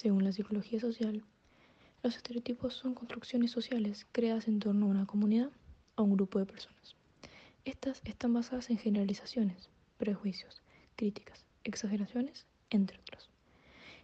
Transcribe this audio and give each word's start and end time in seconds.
Según 0.00 0.22
la 0.22 0.30
psicología 0.30 0.78
social, 0.78 1.24
los 2.04 2.14
estereotipos 2.14 2.72
son 2.72 2.94
construcciones 2.94 3.50
sociales 3.50 4.06
creadas 4.12 4.46
en 4.46 4.60
torno 4.60 4.86
a 4.86 4.90
una 4.90 5.06
comunidad 5.06 5.50
o 5.96 6.04
un 6.04 6.12
grupo 6.12 6.38
de 6.38 6.46
personas. 6.46 6.94
Estas 7.64 8.00
están 8.04 8.32
basadas 8.32 8.70
en 8.70 8.78
generalizaciones, 8.78 9.68
prejuicios, 9.96 10.62
críticas, 10.94 11.44
exageraciones, 11.64 12.46
entre 12.70 13.00
otros. 13.00 13.28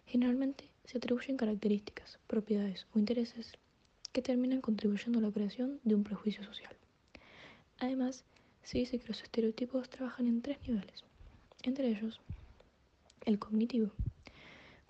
Generalmente 0.05 0.69
se 0.83 0.97
atribuyen 0.97 1.37
características, 1.37 2.19
propiedades 2.27 2.87
o 2.93 2.99
intereses 2.99 3.53
que 4.11 4.21
terminan 4.21 4.59
contribuyendo 4.59 5.19
a 5.19 5.21
la 5.21 5.31
creación 5.31 5.79
de 5.85 5.95
un 5.95 6.03
prejuicio 6.03 6.43
social. 6.43 6.75
Además, 7.79 8.25
se 8.63 8.79
dice 8.79 8.99
que 8.99 9.07
los 9.07 9.23
estereotipos 9.23 9.89
trabajan 9.89 10.27
en 10.27 10.41
tres 10.41 10.57
niveles, 10.67 11.05
entre 11.63 11.87
ellos 11.87 12.19
el 13.25 13.39
cognitivo, 13.39 13.93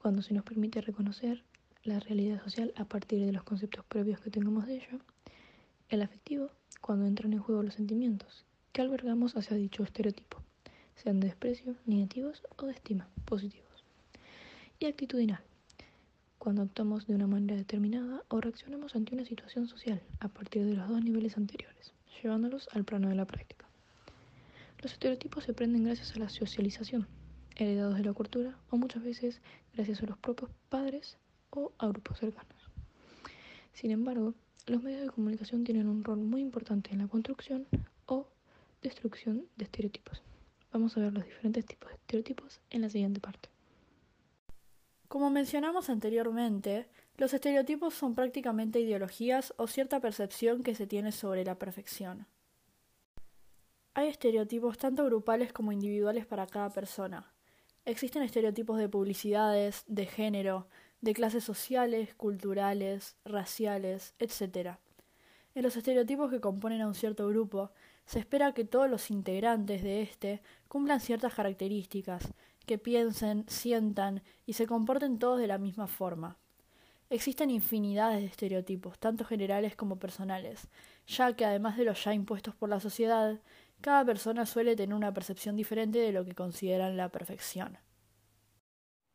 cuando 0.06 0.22
se 0.22 0.36
nos 0.36 0.44
permite 0.44 0.82
reconocer 0.82 1.42
la 1.84 2.00
realidad 2.00 2.40
social 2.44 2.72
a 2.76 2.86
partir 2.86 3.26
de 3.26 3.32
los 3.32 3.42
conceptos 3.42 3.84
previos 3.86 4.20
que 4.20 4.30
tengamos 4.30 4.68
de 4.68 4.76
ello, 4.76 5.00
el 5.90 6.04
afectivo, 6.04 6.52
cuando 6.80 7.08
entran 7.08 7.34
en 7.34 7.40
juego 7.40 7.64
los 7.64 7.74
sentimientos 7.74 8.46
que 8.72 8.82
albergamos 8.82 9.36
hacia 9.36 9.58
dicho 9.58 9.82
estereotipo, 9.82 10.44
sean 10.94 11.20
de 11.20 11.30
desprecio, 11.30 11.76
negativos 11.88 12.44
o 12.56 12.68
de 12.68 12.74
estima, 12.74 13.08
positivos, 13.26 13.84
y 14.78 14.86
actitudinal, 14.86 15.42
cuando 16.38 16.62
actuamos 16.62 17.08
de 17.08 17.16
una 17.16 17.26
manera 17.26 17.56
determinada 17.56 18.22
o 18.28 18.40
reaccionamos 18.40 18.96
ante 18.96 19.16
una 19.16 19.26
situación 19.26 19.68
social 19.68 20.04
a 20.20 20.28
partir 20.28 20.66
de 20.66 20.76
los 20.76 20.88
dos 20.88 21.04
niveles 21.04 21.36
anteriores, 21.36 21.94
llevándolos 22.22 22.70
al 22.74 22.86
plano 22.86 23.10
de 23.10 23.16
la 23.16 23.26
práctica. 23.26 23.66
Los 24.84 24.92
estereotipos 24.92 25.46
se 25.46 25.54
aprenden 25.54 25.84
gracias 25.84 26.16
a 26.16 26.20
la 26.20 26.30
socialización, 26.30 27.08
heredados 27.56 27.98
de 27.98 28.04
la 28.04 28.14
cultura 28.14 28.58
o 28.70 28.78
muchas 28.78 29.04
veces 29.04 29.42
gracias 29.74 30.02
a 30.04 30.06
los 30.06 30.18
propios 30.18 30.52
padres 30.70 31.18
o 31.50 31.72
a 31.78 31.88
grupos 31.88 32.20
cercanos. 32.20 32.70
Sin 33.74 33.92
embargo, 33.92 34.34
los 34.68 34.82
medios 34.82 35.02
de 35.02 35.10
comunicación 35.10 35.64
tienen 35.64 35.88
un 35.88 36.04
rol 36.04 36.20
muy 36.20 36.42
importante 36.42 36.92
en 36.92 37.00
la 37.00 37.08
construcción 37.08 37.68
o 38.06 38.28
destrucción 38.82 39.46
de 39.56 39.66
estereotipos. 39.66 40.24
Vamos 40.72 40.98
a 40.98 41.02
ver 41.02 41.14
los 41.14 41.24
diferentes 41.24 41.66
tipos 41.66 41.90
de 41.90 41.96
estereotipos 41.96 42.60
en 42.70 42.82
la 42.82 42.90
siguiente 42.90 43.20
parte. 43.20 43.50
Como 45.08 45.30
mencionamos 45.30 45.90
anteriormente, 45.90 46.90
los 47.18 47.34
estereotipos 47.34 47.94
son 47.94 48.16
prácticamente 48.16 48.80
ideologías 48.80 49.54
o 49.58 49.68
cierta 49.68 50.02
percepción 50.02 50.64
que 50.64 50.76
se 50.76 50.88
tiene 50.88 51.12
sobre 51.12 51.46
la 51.46 51.58
perfección. 51.58 52.28
Hay 53.94 54.10
estereotipos 54.10 54.78
tanto 54.78 55.06
grupales 55.06 55.54
como 55.54 55.72
individuales 55.72 56.26
para 56.26 56.48
cada 56.48 56.70
persona. 56.72 57.35
Existen 57.86 58.24
estereotipos 58.24 58.80
de 58.80 58.90
publicidades, 58.90 59.84
de 59.86 60.08
género, 60.08 60.68
de 61.02 61.14
clases 61.14 61.44
sociales, 61.44 62.16
culturales, 62.16 63.16
raciales, 63.26 64.16
etc. 64.18 64.80
En 65.54 65.62
los 65.62 65.78
estereotipos 65.78 66.32
que 66.32 66.42
componen 66.42 66.82
a 66.82 66.88
un 66.88 66.96
cierto 66.96 67.28
grupo, 67.28 67.70
se 68.08 68.18
espera 68.18 68.54
que 68.54 68.66
todos 68.66 68.90
los 68.90 69.12
integrantes 69.12 69.84
de 69.84 70.02
éste 70.02 70.42
cumplan 70.68 71.00
ciertas 71.00 71.36
características, 71.36 72.34
que 72.66 72.80
piensen, 72.80 73.46
sientan 73.48 74.24
y 74.48 74.54
se 74.54 74.66
comporten 74.66 75.20
todos 75.20 75.40
de 75.40 75.46
la 75.46 75.60
misma 75.60 75.86
forma. 75.86 76.40
Existen 77.12 77.52
infinidades 77.52 78.22
de 78.22 78.26
estereotipos, 78.26 78.98
tanto 78.98 79.26
generales 79.26 79.76
como 79.76 80.00
personales, 80.00 80.70
ya 81.06 81.36
que 81.36 81.46
además 81.46 81.78
de 81.78 81.86
los 81.86 82.04
ya 82.04 82.16
impuestos 82.16 82.56
por 82.56 82.68
la 82.68 82.80
sociedad, 82.80 83.40
cada 83.82 84.04
persona 84.06 84.46
suele 84.46 84.76
tener 84.76 84.96
una 84.96 85.14
percepción 85.14 85.56
diferente 85.56 86.00
de 86.00 86.12
lo 86.12 86.26
que 86.26 86.34
consideran 86.34 86.98
la 86.98 87.10
perfección. 87.10 87.78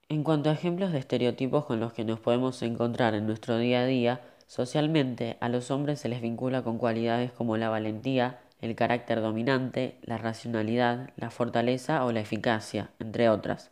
En 0.09 0.25
cuanto 0.25 0.51
a 0.51 0.55
ejemplos 0.55 0.93
de 0.93 0.99
estereotipos 0.99 1.65
con 1.67 1.79
los 1.79 1.93
que 1.93 2.05
nos 2.05 2.19
podemos 2.19 2.63
encontrar 2.63 3.15
en 3.15 3.27
nuestro 3.27 3.59
día 3.59 3.83
a 3.83 3.87
día, 3.87 4.21
socialmente 4.47 5.37
a 5.41 5.49
los 5.49 5.71
hombres 5.71 6.01
se 6.01 6.09
les 6.09 6.21
vincula 6.21 6.63
con 6.63 6.79
cualidades 6.79 7.31
como 7.31 7.57
la 7.57 7.69
valentía, 7.69 8.41
el 8.61 8.75
carácter 8.75 9.21
dominante, 9.21 9.99
la 10.03 10.19
racionalidad, 10.19 11.11
la 11.17 11.31
fortaleza 11.31 12.05
o 12.05 12.13
la 12.13 12.21
eficacia, 12.21 12.91
entre 12.99 13.29
otras. 13.29 13.71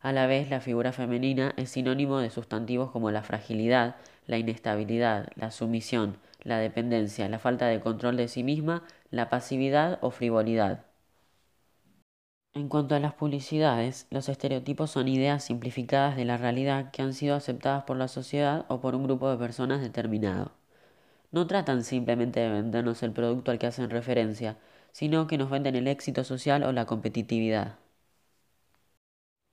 A 0.00 0.12
la 0.12 0.26
vez, 0.26 0.50
la 0.50 0.60
figura 0.60 0.92
femenina 0.92 1.54
es 1.56 1.70
sinónimo 1.70 2.18
de 2.18 2.30
sustantivos 2.30 2.90
como 2.90 3.10
la 3.10 3.22
fragilidad, 3.22 3.96
la 4.26 4.38
inestabilidad, 4.38 5.28
la 5.36 5.50
sumisión, 5.50 6.16
la 6.44 6.58
dependencia, 6.58 7.28
la 7.28 7.38
falta 7.38 7.66
de 7.66 7.80
control 7.80 8.16
de 8.16 8.28
sí 8.28 8.42
misma, 8.44 8.84
la 9.10 9.28
pasividad 9.30 9.98
o 10.02 10.10
frivolidad. 10.10 10.86
En 12.54 12.68
cuanto 12.68 12.94
a 12.94 13.00
las 13.00 13.14
publicidades, 13.14 14.06
los 14.10 14.28
estereotipos 14.28 14.92
son 14.92 15.08
ideas 15.08 15.42
simplificadas 15.42 16.14
de 16.16 16.24
la 16.24 16.36
realidad 16.36 16.92
que 16.92 17.02
han 17.02 17.12
sido 17.12 17.34
aceptadas 17.34 17.82
por 17.82 17.96
la 17.96 18.06
sociedad 18.06 18.66
o 18.68 18.80
por 18.80 18.94
un 18.94 19.02
grupo 19.02 19.28
de 19.28 19.36
personas 19.36 19.80
determinado. 19.80 20.52
No 21.32 21.46
tratan 21.46 21.84
simplemente 21.84 22.40
de 22.40 22.50
vendernos 22.50 23.02
el 23.02 23.12
producto 23.12 23.50
al 23.50 23.58
que 23.58 23.66
hacen 23.66 23.90
referencia, 23.90 24.58
sino 24.92 25.26
que 25.26 25.38
nos 25.38 25.50
venden 25.50 25.76
el 25.76 25.88
éxito 25.88 26.24
social 26.24 26.62
o 26.64 26.72
la 26.72 26.86
competitividad. 26.86 27.78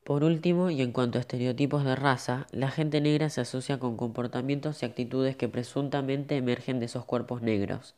Por 0.07 0.23
último, 0.23 0.69
y 0.69 0.81
en 0.81 0.93
cuanto 0.93 1.17
a 1.17 1.19
estereotipos 1.19 1.83
de 1.83 1.93
raza, 1.93 2.47
la 2.51 2.71
gente 2.71 3.01
negra 3.01 3.29
se 3.29 3.41
asocia 3.41 3.77
con 3.77 3.97
comportamientos 3.97 4.81
y 4.81 4.85
actitudes 4.85 5.35
que 5.35 5.49
presuntamente 5.49 6.37
emergen 6.37 6.79
de 6.79 6.85
esos 6.85 7.03
cuerpos 7.03 7.41
negros. 7.41 7.93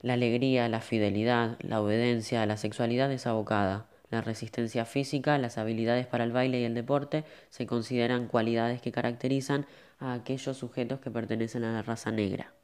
La 0.00 0.14
alegría, 0.14 0.70
la 0.70 0.80
fidelidad, 0.80 1.58
la 1.60 1.82
obediencia, 1.82 2.46
la 2.46 2.56
sexualidad 2.56 3.10
desabocada, 3.10 3.84
la 4.10 4.22
resistencia 4.22 4.86
física, 4.86 5.36
las 5.36 5.58
habilidades 5.58 6.06
para 6.06 6.24
el 6.24 6.32
baile 6.32 6.58
y 6.58 6.64
el 6.64 6.72
deporte 6.72 7.26
se 7.50 7.66
consideran 7.66 8.28
cualidades 8.28 8.80
que 8.80 8.90
caracterizan 8.90 9.66
a 9.98 10.14
aquellos 10.14 10.56
sujetos 10.56 11.00
que 11.00 11.10
pertenecen 11.10 11.64
a 11.64 11.72
la 11.74 11.82
raza 11.82 12.10
negra. 12.10 12.54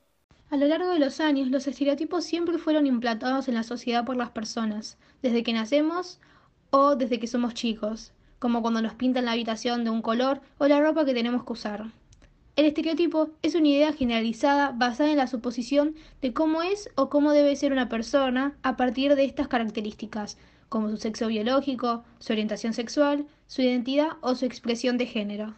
A 0.48 0.56
lo 0.56 0.66
largo 0.66 0.88
de 0.94 0.98
los 0.98 1.20
años, 1.20 1.48
los 1.48 1.66
estereotipos 1.66 2.24
siempre 2.24 2.56
fueron 2.56 2.86
implantados 2.86 3.48
en 3.48 3.54
la 3.54 3.64
sociedad 3.64 4.06
por 4.06 4.16
las 4.16 4.30
personas, 4.30 4.96
desde 5.20 5.42
que 5.42 5.52
nacemos 5.52 6.20
o 6.70 6.96
desde 6.96 7.18
que 7.18 7.26
somos 7.26 7.52
chicos, 7.52 8.12
como 8.38 8.62
cuando 8.62 8.82
nos 8.82 8.94
pintan 8.94 9.24
la 9.24 9.32
habitación 9.32 9.84
de 9.84 9.90
un 9.90 10.02
color 10.02 10.40
o 10.58 10.68
la 10.68 10.80
ropa 10.80 11.04
que 11.04 11.14
tenemos 11.14 11.44
que 11.44 11.52
usar. 11.52 11.86
El 12.56 12.66
estereotipo 12.66 13.30
es 13.42 13.54
una 13.54 13.68
idea 13.68 13.92
generalizada 13.92 14.72
basada 14.72 15.12
en 15.12 15.18
la 15.18 15.28
suposición 15.28 15.94
de 16.20 16.32
cómo 16.32 16.62
es 16.62 16.90
o 16.96 17.08
cómo 17.08 17.30
debe 17.30 17.54
ser 17.54 17.72
una 17.72 17.88
persona 17.88 18.56
a 18.62 18.76
partir 18.76 19.14
de 19.14 19.24
estas 19.24 19.46
características, 19.46 20.38
como 20.68 20.90
su 20.90 20.96
sexo 20.96 21.28
biológico, 21.28 22.02
su 22.18 22.32
orientación 22.32 22.72
sexual, 22.72 23.26
su 23.46 23.62
identidad 23.62 24.08
o 24.22 24.34
su 24.34 24.44
expresión 24.44 24.98
de 24.98 25.06
género. 25.06 25.54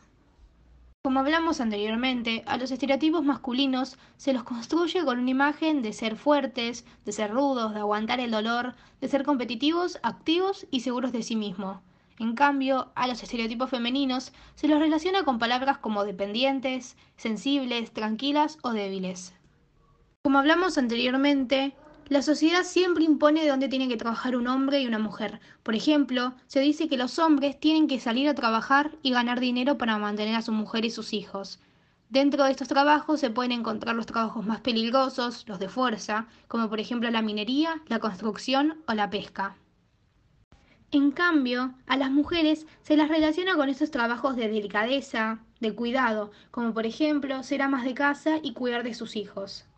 Como 1.02 1.20
hablamos 1.20 1.62
anteriormente, 1.62 2.42
a 2.44 2.58
los 2.58 2.70
estereotipos 2.70 3.24
masculinos 3.24 3.96
se 4.19 4.34
los 4.34 4.42
construye 4.42 5.02
con 5.02 5.19
una 5.19 5.30
imagen 5.30 5.80
de 5.80 5.94
ser 5.94 6.16
fuertes, 6.16 6.84
de 7.06 7.12
ser 7.12 7.30
rudos, 7.30 7.72
de 7.72 7.80
aguantar 7.80 8.20
el 8.20 8.30
dolor, 8.30 8.74
de 9.00 9.08
ser 9.08 9.24
competitivos, 9.24 9.98
activos 10.02 10.66
y 10.70 10.80
seguros 10.80 11.12
de 11.12 11.22
sí 11.22 11.36
mismos. 11.36 11.78
En 12.20 12.34
cambio, 12.34 12.92
a 12.97 13.06
los 13.06 13.22
estereotipos 13.22 13.70
femeninos 13.70 14.34
se 14.54 14.69
los 14.69 14.78
relaciona 14.78 15.25
con 15.25 15.38
palabras 15.38 15.78
como 15.78 16.04
dependientes, 16.04 16.98
sensibles, 17.16 17.92
tranquilas 17.92 18.58
o 18.60 18.72
débiles. 18.72 19.32
Como 20.22 20.38
hablamos 20.38 20.76
anteriormente, 20.76 21.75
la 22.08 22.20
sociedad 22.20 22.64
siempre 22.64 23.04
impone 23.04 23.41
de 23.41 23.48
dónde 23.48 23.69
tiene 23.69 23.88
que 23.88 23.97
trabajar 23.97 24.36
un 24.36 24.48
hombre 24.48 24.82
y 24.82 24.86
una 24.86 24.98
mujer. 24.98 25.41
Por 25.62 25.75
ejemplo, 25.75 26.34
se 26.47 26.60
dice 26.60 26.91
que 26.91 26.98
los 26.98 27.19
hombres 27.19 27.58
tienen 27.58 27.88
que 27.88 27.98
salir 27.98 28.28
a 28.28 28.34
trabajar 28.34 28.91
y 29.00 29.12
ganar 29.12 29.41
dinero 29.41 29.78
para 29.78 29.97
mantener 29.97 30.34
a 30.37 30.42
su 30.42 30.52
mujer 30.52 30.84
y 30.84 30.91
sus 30.91 31.14
hijos. 31.14 31.58
Dentro 32.10 32.44
de 32.44 32.50
estos 32.50 32.69
trabajos 32.69 33.19
se 33.19 33.31
pueden 33.31 33.52
encontrar 33.52 33.97
los 33.97 34.04
trabajos 34.04 34.44
más 34.44 34.60
peligrosos, 34.60 35.48
los 35.48 35.58
de 35.58 35.70
fuerza, 35.70 36.26
como 36.48 36.69
por 36.69 36.81
ejemplo 36.81 37.10
la 37.10 37.22
minería, 37.22 37.81
la 37.87 37.98
construcción 37.98 38.82
o 38.87 38.92
la 38.92 39.08
pesca. 39.08 39.56
En 40.92 41.12
cambio, 41.12 41.74
a 41.86 41.96
las 41.96 42.10
mujeres 42.10 42.66
se 42.82 42.96
las 42.96 43.08
relaciona 43.08 43.54
con 43.54 43.68
esos 43.68 43.92
trabajos 43.92 44.34
de 44.34 44.48
delicadeza, 44.48 45.38
de 45.60 45.74
cuidado, 45.74 46.32
como 46.50 46.75
por 46.75 46.84
ejemplo 46.84 47.42
ser 47.44 47.62
amas 47.62 47.84
de 47.84 47.94
casa 47.94 48.38
y 48.42 48.54
cuidar 48.54 48.82
de 48.82 48.94
sus 48.94 49.14
hijos. 49.14 49.69